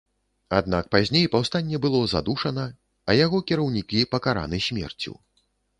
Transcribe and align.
Аднак 0.59 0.87
пазней 0.95 1.27
паўстанне 1.35 1.81
было 1.85 2.01
задушана, 2.15 2.65
а 3.09 3.19
яго 3.25 3.45
кіраўнікі 3.53 4.07
пакараны 4.17 4.57
смерцю. 4.73 5.13